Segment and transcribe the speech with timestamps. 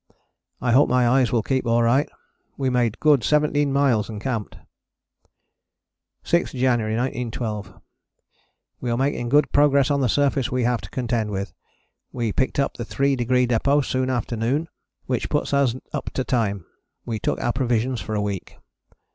[0.59, 2.09] I hope my eyes will keep alright.
[2.57, 4.57] We made good 17 miles and camped.
[6.25, 7.79] 6th January 1912.
[8.79, 11.53] We are making good progress on the surface we have to contend with.
[12.11, 14.69] We picked up the 3 Degree Depôt soon after noon,
[15.05, 16.65] which puts us up to time.
[17.05, 18.57] We took our provision for a week.